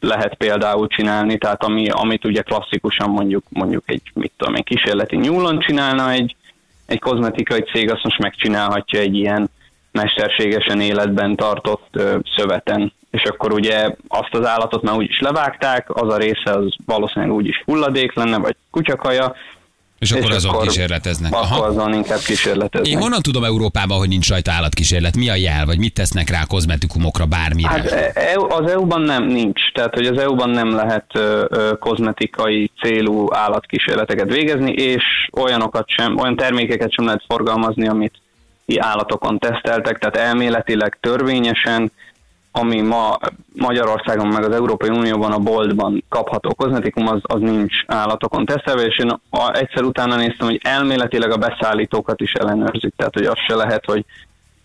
lehet 0.00 0.34
például 0.34 0.86
csinálni, 0.86 1.38
tehát 1.38 1.64
ami, 1.64 1.88
amit 1.88 2.24
ugye 2.24 2.42
klasszikusan 2.42 3.10
mondjuk 3.10 3.44
mondjuk 3.48 3.82
egy, 3.86 4.02
mit 4.14 4.32
tudom, 4.36 4.54
egy 4.54 4.64
kísérleti 4.64 5.16
nyúlon 5.16 5.58
csinálna 5.58 6.10
egy, 6.10 6.36
egy 6.86 7.00
kozmetikai 7.00 7.60
cég, 7.60 7.90
azt 7.90 8.04
most 8.04 8.18
megcsinálhatja 8.18 9.00
egy 9.00 9.14
ilyen 9.14 9.50
mesterségesen 9.92 10.80
életben 10.80 11.36
tartott 11.36 12.02
szöveten. 12.36 12.92
És 13.10 13.22
akkor 13.22 13.52
ugye 13.52 13.90
azt 14.08 14.34
az 14.34 14.46
állatot 14.46 14.82
már 14.82 14.96
úgyis 14.96 15.20
levágták, 15.20 15.96
az 15.96 16.12
a 16.12 16.16
része 16.16 16.50
az 16.50 16.74
valószínűleg 16.86 17.34
úgyis 17.34 17.62
hulladék 17.64 18.14
lenne, 18.14 18.38
vagy 18.38 18.56
kutyakaja, 18.70 19.34
És 19.98 20.12
akkor 20.12 20.30
azon 20.30 20.58
kísérleteznek. 20.58 21.32
Aha. 21.32 21.56
Akkor 21.56 21.68
azon 21.68 21.94
inkább 21.94 22.18
kísérleteznek. 22.18 22.92
Én 22.92 22.98
honnan 22.98 23.22
tudom 23.22 23.44
Európában, 23.44 23.98
hogy 23.98 24.08
nincs 24.08 24.28
rajta 24.28 24.52
állatkísérlet? 24.52 25.16
Mi 25.16 25.28
a 25.28 25.34
jel, 25.34 25.66
vagy 25.66 25.78
mit 25.78 25.94
tesznek 25.94 26.30
rá 26.30 26.44
kozmetikumokra, 26.48 27.24
bármire? 27.26 27.68
Hát 27.68 27.86
e- 27.90 28.36
az 28.48 28.70
EU-ban 28.70 29.00
nem 29.00 29.24
nincs, 29.24 29.72
tehát 29.72 29.94
hogy 29.94 30.06
az 30.06 30.18
EU-ban 30.18 30.50
nem 30.50 30.74
lehet 30.74 31.04
ö, 31.14 31.44
ö, 31.48 31.72
kozmetikai 31.78 32.70
célú 32.80 33.34
állatkísérleteket 33.34 34.32
végezni, 34.32 34.72
és 34.72 35.04
olyanokat 35.32 35.88
sem, 35.88 36.18
olyan 36.18 36.36
termékeket 36.36 36.92
sem 36.92 37.04
lehet 37.04 37.24
forgalmazni, 37.28 37.88
amit 37.88 38.14
állatokon 38.76 39.38
teszteltek, 39.38 39.98
tehát 39.98 40.28
elméletileg 40.28 40.98
törvényesen 41.00 41.92
ami 42.58 42.80
ma 42.80 43.18
Magyarországon 43.54 44.26
meg 44.26 44.44
az 44.44 44.54
Európai 44.54 44.88
Unióban 44.88 45.32
a 45.32 45.38
boltban 45.38 46.04
kapható 46.08 46.54
kozmetikum, 46.54 47.06
az, 47.06 47.20
az 47.22 47.40
nincs 47.40 47.74
állatokon 47.86 48.44
tesztelve, 48.44 48.82
és 48.82 48.98
én 48.98 49.10
a, 49.30 49.56
egyszer 49.56 49.82
utána 49.82 50.16
néztem, 50.16 50.46
hogy 50.46 50.60
elméletileg 50.62 51.30
a 51.30 51.36
beszállítókat 51.36 52.20
is 52.20 52.32
ellenőrzik, 52.32 52.94
tehát 52.96 53.14
hogy 53.14 53.24
az 53.24 53.38
se 53.48 53.54
lehet, 53.54 53.84
hogy 53.84 54.04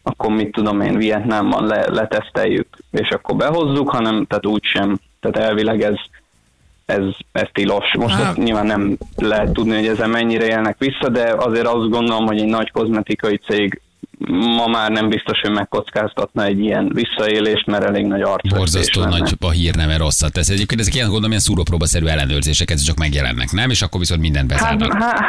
akkor 0.04 0.30
mit 0.30 0.52
tudom 0.52 0.82
én, 0.82 0.98
Vietnámban 0.98 1.66
le, 1.66 1.86
leteszteljük, 1.90 2.68
és 2.92 3.10
akkor 3.10 3.36
behozzuk, 3.36 3.90
hanem 3.90 4.26
tehát 4.26 4.46
úgy 4.46 4.64
sem, 4.64 5.00
tehát 5.20 5.48
elvileg 5.50 5.82
ez, 5.82 5.98
ez, 6.86 7.04
ez 7.32 7.48
tilos. 7.54 7.96
Most 7.98 8.20
ezt 8.20 8.38
nyilván 8.38 8.66
nem 8.66 8.98
lehet 9.16 9.54
tudni, 9.54 9.76
hogy 9.76 9.88
ezen 9.88 10.10
mennyire 10.10 10.46
élnek 10.46 10.78
vissza, 10.78 11.10
de 11.10 11.34
azért 11.38 11.68
azt 11.68 11.90
gondolom, 11.90 12.26
hogy 12.26 12.40
egy 12.40 12.50
nagy 12.50 12.72
kozmetikai 12.72 13.38
cég 13.38 13.82
ma 14.30 14.68
már 14.68 14.92
nem 14.92 15.10
biztos, 15.10 15.40
hogy 15.40 15.52
megkockáztatna 15.52 16.44
egy 16.44 16.60
ilyen 16.60 16.92
visszaélést, 16.94 17.66
mert 17.66 17.84
elég 17.84 18.06
nagy 18.06 18.22
arc. 18.22 18.48
Borzasztó 18.56 19.04
nagy 19.04 19.36
a 19.40 19.50
hírneve 19.50 19.98
rosszat 19.98 20.34
tesz. 20.34 20.50
Egyébként 20.50 20.80
ezek 20.80 20.94
ilyen 20.94 21.06
gondolom, 21.06 21.30
ilyen 21.30 21.42
szúrópróbaszerű 21.42 22.06
ellenőrzések, 22.06 22.72
ez 22.72 22.82
csak 22.82 22.98
megjelennek, 22.98 23.52
nem? 23.52 23.70
És 23.70 23.82
akkor 23.82 24.00
viszont 24.00 24.22
mindent 24.22 24.48
bezárnak. 24.48 24.94
Hát, 24.94 25.20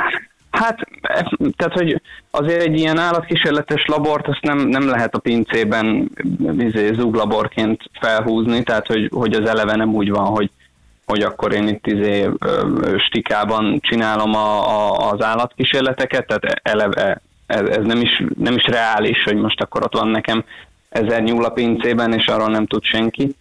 hát, 0.51 0.79
hát, 1.03 1.29
tehát, 1.57 1.73
hogy 1.73 2.01
azért 2.31 2.63
egy 2.63 2.79
ilyen 2.79 2.99
állatkísérletes 2.99 3.85
labort 3.87 4.29
azt 4.29 4.43
nem, 4.43 4.59
nem 4.59 4.89
lehet 4.89 5.15
a 5.15 5.19
pincében 5.19 6.11
izé, 6.59 6.93
zuglaborként 6.95 7.83
felhúzni, 8.01 8.63
tehát 8.63 8.87
hogy, 8.87 9.11
hogy 9.15 9.35
az 9.35 9.49
eleve 9.49 9.77
nem 9.77 9.95
úgy 9.95 10.11
van, 10.11 10.27
hogy 10.27 10.51
hogy 11.07 11.23
akkor 11.23 11.53
én 11.53 11.69
itt 11.69 11.87
izé, 11.87 12.29
stikában 13.07 13.79
csinálom 13.81 14.35
a, 14.35 14.79
a, 14.79 15.11
az 15.11 15.23
állatkísérleteket, 15.23 16.27
tehát 16.27 16.61
eleve 16.63 17.21
ez, 17.53 17.77
ez 17.77 17.85
nem, 17.85 18.01
is, 18.01 18.23
nem 18.39 18.55
is 18.55 18.65
reális, 18.65 19.25
hogy 19.25 19.37
most 19.37 19.61
akkor 19.61 19.83
ott 19.85 19.99
van 19.99 20.09
nekem 20.09 20.45
ezer 20.89 21.23
nyúl 21.23 21.45
a 21.45 21.51
pincében, 21.51 22.13
és 22.13 22.27
arról 22.27 22.49
nem 22.49 22.67
tud 22.67 22.85
senki. 22.85 23.35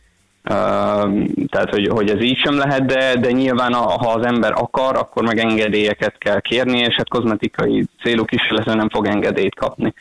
Uh, 0.44 1.26
tehát, 1.48 1.70
hogy, 1.70 1.88
hogy 1.88 2.10
ez 2.10 2.22
így 2.22 2.38
sem 2.38 2.58
lehet, 2.58 2.86
de, 2.86 3.16
de 3.16 3.32
nyilván 3.32 3.74
a, 3.74 3.82
ha 3.82 4.12
az 4.12 4.26
ember 4.26 4.52
akar, 4.56 4.96
akkor 4.96 5.24
meg 5.24 5.38
engedélyeket 5.38 6.18
kell 6.18 6.40
kérni, 6.40 6.80
és 6.80 6.96
hát 6.96 7.10
kozmetikai 7.10 7.86
célú 8.04 8.26
kísérletre 8.26 8.74
nem 8.74 8.90
fog 8.90 9.08
engedélyt 9.08 9.56
kapni. 9.56 9.94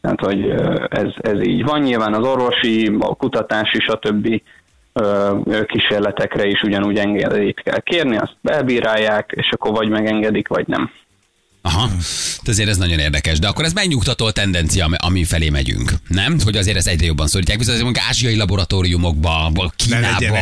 Tehát, 0.00 0.20
hogy 0.20 0.50
ez, 0.88 1.08
ez 1.16 1.46
így 1.46 1.64
van. 1.64 1.80
Nyilván 1.80 2.14
az 2.14 2.26
orvosi, 2.26 2.96
a 3.00 3.14
kutatási, 3.14 3.78
stb. 3.80 4.42
kísérletekre 5.66 6.46
is 6.46 6.62
ugyanúgy 6.62 6.98
engedélyt 6.98 7.60
kell 7.60 7.80
kérni, 7.80 8.16
azt 8.16 8.36
belbírálják, 8.40 9.32
és 9.36 9.48
akkor 9.50 9.70
vagy 9.70 9.88
megengedik, 9.88 10.48
vagy 10.48 10.66
nem. 10.66 10.90
Aha, 11.62 11.88
de 12.42 12.50
azért 12.50 12.68
ez 12.68 12.76
nagyon 12.76 12.98
érdekes. 12.98 13.38
De 13.38 13.48
akkor 13.48 13.64
ez 13.64 13.72
megnyugtató 13.72 14.30
tendencia, 14.30 14.88
ami 14.96 15.24
felé 15.24 15.48
megyünk, 15.48 15.90
nem? 16.08 16.36
Hogy 16.44 16.56
azért 16.56 16.76
ez 16.76 16.86
egyre 16.86 17.06
jobban 17.06 17.26
szorítják. 17.26 17.58
Viszont 17.58 17.80
azért 17.80 17.98
ázsiai 18.08 18.36
laboratóriumokba, 18.36 19.52
Kínába, 19.76 20.38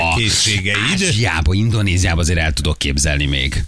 Ázsiába, 0.93 1.55
Indonéziába 1.55 2.21
azért 2.21 2.39
el 2.39 2.53
tudok 2.53 2.79
képzelni 2.79 3.27
még 3.27 3.65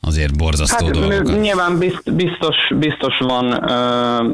azért 0.00 0.36
borzasztó 0.36 0.84
hát, 0.84 0.94
dolgokat. 0.94 1.40
Nyilván 1.40 1.78
biztos, 2.04 2.56
biztos 2.74 3.18
van, 3.18 3.48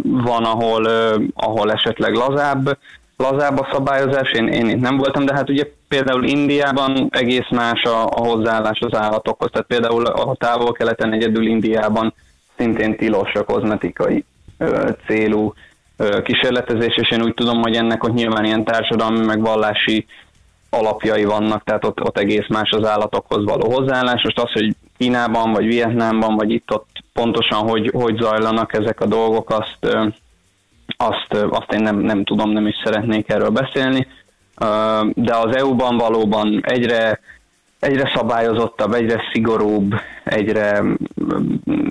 van 0.03 0.45
ahol, 0.45 0.87
ahol 1.35 1.73
esetleg 1.73 2.15
lazább, 2.15 2.79
lazább 3.17 3.59
a 3.59 3.69
szabályozás, 3.73 4.33
én, 4.33 4.49
én 4.49 4.69
itt 4.69 4.81
nem 4.81 4.97
voltam, 4.97 5.25
de 5.25 5.35
hát 5.35 5.51
ugye 5.51 5.65
például 5.89 6.25
Indiában 6.25 7.09
egész 7.11 7.49
más 7.51 7.83
a, 7.83 8.07
a 8.07 8.21
hozzáállás 8.21 8.79
az 8.81 8.99
állatokhoz, 8.99 9.51
tehát 9.53 9.67
például 9.67 10.07
a 10.07 10.37
távol-keleten 10.39 11.13
egyedül 11.13 11.47
Indiában 11.47 12.15
szintén 12.57 12.97
tilos 12.97 13.33
a 13.33 13.45
kozmetikai 13.45 14.25
ö, 14.59 14.91
célú 15.07 15.53
ö, 15.97 16.23
kísérletezés, 16.23 16.97
és 16.97 17.11
én 17.11 17.23
úgy 17.23 17.35
tudom, 17.35 17.63
hogy 17.63 17.77
ennek 17.77 18.05
ott 18.05 18.15
nyilván 18.15 18.45
ilyen 18.45 18.65
társadalmi, 18.65 19.25
meg 19.25 19.41
vallási 19.41 20.07
alapjai 20.71 21.25
vannak, 21.25 21.65
tehát 21.65 21.85
ott, 21.85 22.03
ott 22.03 22.19
egész 22.19 22.49
más 22.49 22.71
az 22.71 22.85
állatokhoz 22.85 23.45
való 23.45 23.73
hozzáállás. 23.73 24.23
Most 24.23 24.41
az, 24.41 24.53
hogy 24.53 24.75
Kínában, 24.99 25.53
vagy 25.53 25.67
Vietnámban, 25.67 26.35
vagy 26.35 26.51
itt-ott 26.51 26.89
pontosan 27.13 27.59
hogy, 27.59 27.91
hogy 27.95 28.17
zajlanak 28.17 28.73
ezek 28.73 29.01
a 29.01 29.07
dolgok, 29.07 29.51
azt, 29.51 29.79
ö, 29.81 30.07
azt, 30.97 31.45
azt 31.51 31.73
én 31.73 31.83
nem, 31.83 31.97
nem 31.97 32.25
tudom, 32.25 32.51
nem 32.51 32.67
is 32.67 32.75
szeretnék 32.85 33.29
erről 33.29 33.51
beszélni. 33.51 34.07
De 35.15 35.37
az 35.37 35.57
EU-ban 35.57 35.97
valóban 35.97 36.61
egyre 36.63 37.21
egyre 37.81 38.13
szabályozottabb, 38.15 38.93
egyre 38.93 39.23
szigorúbb, 39.33 39.95
egyre 40.25 40.83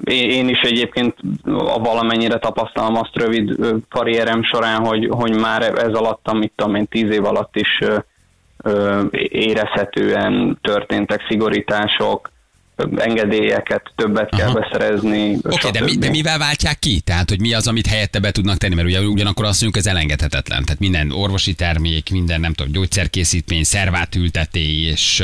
én 0.04 0.50
is 0.50 0.60
egyébként 0.62 1.16
a 1.46 1.80
valamennyire 1.80 2.40
tapasztalom 2.40 2.96
azt 2.96 3.16
rövid 3.16 3.56
karrierem 3.90 4.44
során, 4.44 4.86
hogy, 4.86 5.08
hogy 5.12 5.40
már 5.40 5.62
ez 5.62 5.94
alatt, 5.94 6.28
amit 6.28 6.54
tudom 6.56 6.76
én, 6.76 6.88
tíz 6.88 7.10
év 7.12 7.26
alatt 7.26 7.56
is 7.56 7.80
érezhetően 9.30 10.58
történtek 10.62 11.26
szigorítások, 11.30 12.32
engedélyeket 12.96 13.92
többet 13.96 14.30
kell 14.30 14.48
Aha. 14.48 14.60
beszerezni. 14.60 15.36
Oké, 15.36 15.56
okay, 15.56 15.72
de, 15.72 15.82
mi, 15.82 15.98
de 15.98 16.10
mivel 16.10 16.38
váltják 16.38 16.80
ki? 16.80 17.00
Tehát, 17.00 17.30
hogy 17.30 17.40
mi 17.40 17.54
az, 17.54 17.68
amit 17.68 17.88
helyette 17.88 18.20
be 18.20 18.32
tudnak 18.32 18.58
tenni? 18.58 18.76
Mert 18.76 18.88
ugye 18.88 19.02
ugyanakkor 19.02 19.46
azt 19.46 19.62
mondjuk, 19.62 19.86
ez 19.86 19.92
elengedhetetlen. 19.92 20.64
Tehát 20.66 20.80
minden 20.80 21.12
orvosi 21.12 21.54
termék, 21.54 22.10
minden, 22.12 22.40
nem 22.40 22.54
tudom, 22.54 22.72
gyógyszerkészítmény, 22.72 23.64
szervátültetés, 23.64 25.16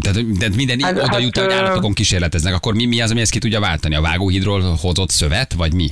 tehát, 0.00 0.18
tehát 0.38 0.54
minden 0.54 0.80
hát, 0.80 1.02
oda 1.02 1.18
jut, 1.18 1.38
hát, 1.38 1.46
hogy 1.46 1.54
állatokon 1.54 1.92
kísérleteznek. 1.92 2.54
Akkor 2.54 2.74
mi, 2.74 2.86
mi 2.86 3.00
az, 3.00 3.10
ami 3.10 3.20
ezt 3.20 3.32
ki 3.32 3.38
tudja 3.38 3.60
váltani? 3.60 3.94
A 3.94 4.00
vágóhidról 4.00 4.60
hozott 4.80 5.10
szövet, 5.10 5.52
vagy 5.52 5.74
mi? 5.74 5.88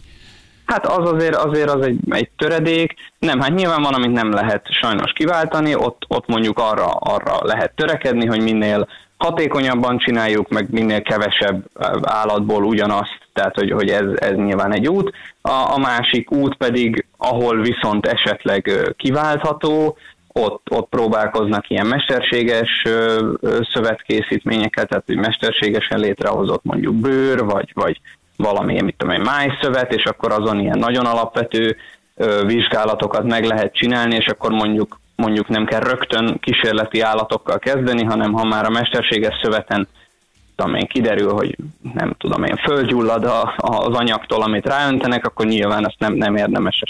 Hát 0.65 0.87
az 0.87 1.13
azért, 1.13 1.35
azért 1.35 1.71
az 1.71 1.87
egy, 1.87 1.99
egy 2.09 2.29
töredék. 2.37 2.95
Nem, 3.19 3.41
hát 3.41 3.55
nyilván 3.55 3.83
van, 3.83 3.95
amit 3.95 4.13
nem 4.13 4.33
lehet 4.33 4.67
sajnos 4.81 5.13
kiváltani, 5.13 5.75
ott, 5.75 6.03
ott 6.09 6.27
mondjuk 6.27 6.59
arra, 6.59 6.87
arra 6.87 7.39
lehet 7.43 7.73
törekedni, 7.77 8.27
hogy 8.27 8.41
minél 8.41 8.89
hatékonyabban 9.25 9.99
csináljuk, 9.99 10.49
meg 10.49 10.67
minél 10.71 11.03
kevesebb 11.03 11.65
állatból 12.03 12.65
ugyanazt, 12.65 13.19
tehát 13.33 13.55
hogy, 13.55 13.71
hogy 13.71 13.89
ez, 13.89 14.07
ez 14.17 14.35
nyilván 14.37 14.73
egy 14.75 14.89
út. 14.89 15.13
A, 15.41 15.51
a 15.51 15.79
másik 15.79 16.31
út 16.31 16.57
pedig, 16.57 17.07
ahol 17.17 17.61
viszont 17.61 18.07
esetleg 18.07 18.71
kiváltható, 18.97 19.97
ott, 20.33 20.71
ott 20.71 20.89
próbálkoznak 20.89 21.71
ilyen 21.71 21.87
mesterséges 21.87 22.83
szövetkészítményeket, 23.73 24.89
tehát 24.89 25.05
hogy 25.07 25.17
mesterségesen 25.17 25.99
létrehozott 25.99 26.65
mondjuk 26.65 26.95
bőr, 26.95 27.45
vagy, 27.45 27.71
vagy 27.75 28.01
valamilyen, 28.37 28.85
mit 28.85 28.97
tudom 28.97 29.15
én, 29.15 29.21
májszövet, 29.21 29.93
és 29.93 30.05
akkor 30.05 30.33
azon 30.33 30.61
ilyen 30.61 30.79
nagyon 30.79 31.07
alapvető 31.07 31.77
vizsgálatokat 32.47 33.25
meg 33.25 33.45
lehet 33.45 33.75
csinálni, 33.75 34.15
és 34.15 34.27
akkor 34.27 34.51
mondjuk 34.51 34.99
mondjuk 35.17 35.49
nem 35.49 35.67
kell 35.67 35.81
rögtön 35.81 36.39
kísérleti 36.41 37.01
állatokkal 37.01 37.59
kezdeni, 37.59 38.05
hanem 38.05 38.33
ha 38.33 38.45
már 38.45 38.65
a 38.65 38.71
mesterséges 38.71 39.41
szöveten 39.43 39.89
tudom 40.57 40.75
én, 40.75 40.87
kiderül, 40.87 41.33
hogy 41.33 41.57
nem 41.95 42.15
tudom 42.19 42.45
én, 42.45 42.57
földgyullad 42.57 43.25
a, 43.25 43.55
az 43.57 43.97
anyagtól, 43.97 44.43
amit 44.43 44.67
ráöntenek, 44.67 45.27
akkor 45.27 45.47
nyilván 45.47 45.87
ezt 45.87 45.99
nem, 45.99 46.13
nem 46.13 46.37
érdemes. 46.37 46.83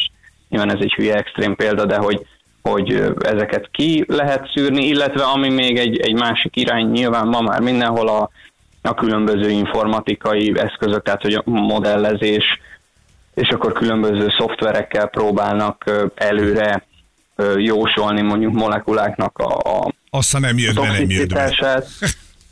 Nyilván 0.49 0.77
ez 0.77 0.81
egy 0.81 0.93
hülye 0.93 1.15
extrém 1.15 1.55
példa, 1.55 1.85
de 1.85 1.97
hogy, 1.97 2.27
hogy 2.63 2.93
ezeket 3.19 3.69
ki 3.71 4.05
lehet 4.09 4.51
szűrni, 4.55 4.85
illetve 4.85 5.25
ami 5.25 5.49
még 5.49 5.79
egy, 5.79 5.99
egy 5.99 6.15
másik 6.15 6.57
irány, 6.57 6.91
nyilván 6.91 7.27
ma 7.27 7.41
már 7.41 7.61
mindenhol 7.61 8.09
a, 8.09 8.31
a 8.83 8.95
különböző 8.95 9.51
informatikai 9.51 10.53
eszközök, 10.57 11.03
tehát 11.03 11.23
hogy 11.23 11.35
a 11.35 11.43
modellezés, 11.45 12.45
és 13.35 13.49
akkor 13.49 13.73
különböző 13.73 14.27
szoftverekkel 14.39 15.07
próbálnak 15.07 15.91
előre 16.15 16.87
jósolni 17.57 18.23
mondjuk 18.23 18.53
molekuláknak 18.53 19.39
a, 19.39 19.79
a 19.79 19.93
Aztán 20.11 20.41
nem 20.41 20.59
jött 20.59 20.75
be, 20.75 20.91
nem 20.91 21.11
jött 21.11 21.33
be. 21.33 21.85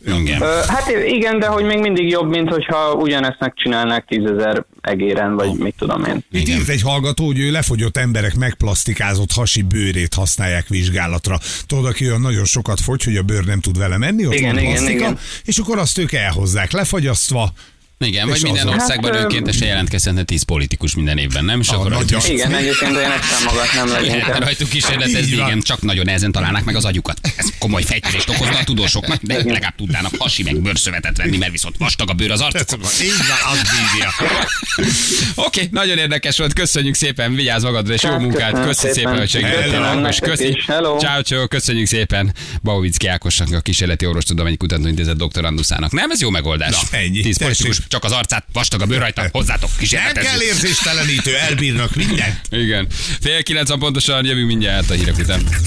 Igen. 0.06 0.40
Hát 0.66 0.90
igen, 1.06 1.38
de 1.38 1.46
hogy 1.46 1.64
még 1.64 1.78
mindig 1.78 2.08
jobb, 2.08 2.28
mint 2.28 2.48
hogyha 2.48 2.92
ugyanezt 2.92 3.36
megcsinálnák 3.40 4.04
tízezer 4.04 4.64
egéren, 4.80 5.34
vagy 5.34 5.48
oh. 5.48 5.58
mit 5.58 5.74
tudom 5.78 6.04
én. 6.04 6.24
Itt 6.30 6.48
írt 6.48 6.68
egy 6.68 6.82
hallgató, 6.82 7.26
hogy 7.26 7.38
ő 7.38 7.50
lefogyott 7.50 7.96
emberek 7.96 8.34
megplasztikázott 8.34 9.32
hasi 9.32 9.62
bőrét 9.62 10.14
használják 10.14 10.68
vizsgálatra. 10.68 11.38
Tudod, 11.66 11.84
aki 11.84 12.06
olyan 12.06 12.20
nagyon 12.20 12.44
sokat 12.44 12.80
fogy, 12.80 13.04
hogy 13.04 13.16
a 13.16 13.22
bőr 13.22 13.44
nem 13.44 13.60
tud 13.60 13.78
vele 13.78 13.98
menni, 13.98 14.26
ott 14.26 14.34
igen, 14.34 14.54
van 14.54 14.62
igen, 14.62 14.74
plasztika, 14.74 14.98
igen. 14.98 15.18
és 15.44 15.58
akkor 15.58 15.78
azt 15.78 15.98
ők 15.98 16.12
elhozzák 16.12 16.72
lefagyasztva, 16.72 17.52
Igen, 18.02 18.28
vagy 18.28 18.42
minden 18.42 18.66
azon- 18.66 18.78
országban 18.80 19.12
Hát, 19.12 19.22
önkéntesen 19.22 19.66
jelentkezhetne 19.68 20.22
10 20.22 20.42
politikus 20.42 20.94
minden 20.94 21.18
évben, 21.18 21.44
nem? 21.44 21.60
És 21.60 21.68
A 21.68 21.74
akkor 21.74 21.90
nagy 21.90 22.10
rajtuk, 22.10 22.32
Igen, 22.32 22.54
egyébként 22.62 22.96
én 22.96 23.10
ezt 23.10 23.30
támogatnám 23.44 23.86
igen, 23.86 24.02
leginkább. 24.02 24.42
rajtuk 24.42 24.68
kísérletezni, 24.68 25.36
van. 25.36 25.46
igen, 25.46 25.60
csak 25.60 25.82
nagyon 25.82 26.04
nehezen 26.04 26.32
találnák 26.32 26.64
meg 26.64 26.76
az 26.76 26.84
agyukat. 26.84 27.20
Ez 27.36 27.46
komoly 27.58 27.82
fejtörést 27.82 28.28
okozna 28.28 28.58
a 28.58 28.64
tudósoknak, 28.64 29.18
de 29.22 29.38
ők 29.38 29.44
legalább 29.44 29.74
tudnának 29.76 30.12
hasi 30.18 30.42
meg 30.42 30.60
bőrszövetet 30.60 31.16
venni, 31.16 31.36
mert 31.36 31.52
viszont 31.52 31.76
vastag 31.78 32.10
a 32.10 32.12
bőr 32.12 32.30
az 32.30 32.40
arcukon. 32.40 32.90
Így 33.02 33.12
van, 33.28 33.52
az. 33.52 33.60
Oké, 35.46 35.68
nagyon 35.70 35.98
érdekes 35.98 36.38
volt, 36.38 36.52
köszönjük 36.52 36.94
szépen, 36.94 37.34
vigyázz 37.34 37.62
magadra, 37.64 37.94
és 37.94 38.02
jó 38.02 38.18
munkát, 38.18 38.50
köszönöm 38.50 38.66
köszi 38.66 38.88
szépen, 38.92 39.18
hogy 39.18 39.28
segítettél. 39.30 39.82
Ákos, 39.82 40.18
köszi. 40.18 40.58
Ciao, 40.98 41.22
ciao, 41.22 41.46
köszönjük 41.48 41.86
szépen 41.86 42.34
Bauvicki 42.62 43.06
Ákosnak, 43.06 43.52
a 43.52 43.60
kísérleti 43.60 44.06
orvostudományi 44.06 44.56
kutatóintézet 44.56 45.16
doktoranduszának. 45.16 45.92
Nem, 45.92 46.10
ez 46.10 46.20
jó 46.20 46.30
megoldás. 46.30 46.70
Na, 46.90 46.98
ennyi. 46.98 47.20
Tíz 47.20 47.38
politikus, 47.38 47.76
Tessék. 47.76 47.90
Csak 47.92 48.04
az 48.04 48.12
arcát, 48.12 48.44
vastag 48.52 48.80
a 48.80 48.86
bőr 48.86 48.98
rajta, 48.98 49.28
hozzátok 49.32 49.68
Nem 49.68 49.78
kísérletezni. 49.78 50.28
kell 50.28 50.40
érzéstelenítő, 50.40 51.36
elbírnak 51.36 51.94
mindent. 51.94 52.40
Igen. 52.50 52.86
Fél 53.20 53.42
kilenc 53.42 53.78
pontosan, 53.78 54.24
jövünk 54.24 54.46
mindjárt 54.46 54.90
a 54.90 54.94
hírek 54.94 55.18
után. 55.18 55.42